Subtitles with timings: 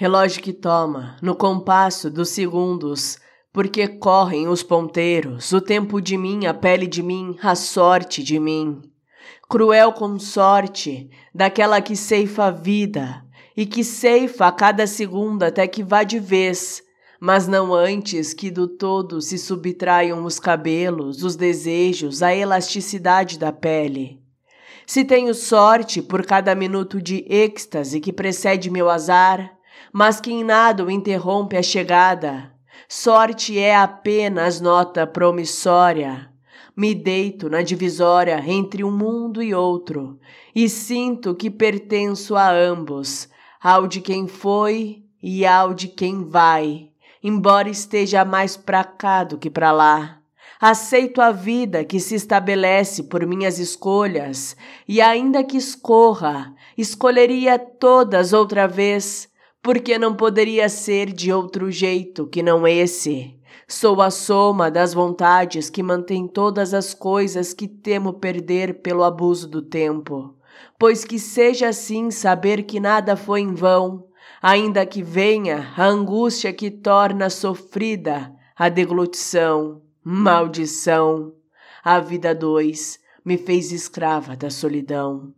[0.00, 3.18] Relógio que toma, no compasso dos segundos,
[3.52, 8.40] porque correm os ponteiros, o tempo de mim, a pele de mim, a sorte de
[8.40, 8.80] mim.
[9.46, 13.22] Cruel consorte daquela que ceifa a vida
[13.54, 16.82] e que ceifa a cada segundo até que vá de vez,
[17.20, 23.52] mas não antes que do todo se subtraiam os cabelos, os desejos, a elasticidade da
[23.52, 24.18] pele.
[24.86, 29.59] Se tenho sorte por cada minuto de êxtase que precede meu azar,
[29.92, 32.52] mas que em nada o interrompe a chegada.
[32.88, 36.30] Sorte é apenas nota promissória.
[36.76, 40.18] Me deito na divisória entre um mundo e outro,
[40.54, 43.28] e sinto que pertenço a ambos,
[43.62, 46.88] ao de quem foi e ao de quem vai,
[47.22, 50.18] embora esteja mais pra cá do que pra lá.
[50.60, 58.32] Aceito a vida que se estabelece por minhas escolhas, e ainda que escorra, escolheria todas
[58.32, 59.29] outra vez,
[59.62, 63.38] porque não poderia ser de outro jeito que não esse.
[63.68, 69.46] Sou a soma das vontades que mantém todas as coisas que temo perder pelo abuso
[69.46, 70.34] do tempo.
[70.78, 74.06] Pois que seja assim saber que nada foi em vão,
[74.42, 81.32] ainda que venha a angústia que torna sofrida a deglutição, maldição.
[81.84, 85.32] A vida dois me fez escrava da solidão.